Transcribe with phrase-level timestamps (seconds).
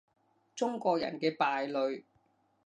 [0.55, 2.05] 中國人嘅敗類